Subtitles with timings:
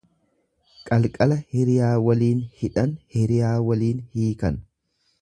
[0.89, 4.63] Qalqala hiriyaa waliin hidhan hiriyaa waliin hiikan.